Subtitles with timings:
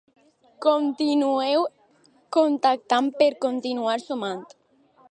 [0.65, 1.67] Continueu
[2.39, 4.45] contactant per continuar sumant.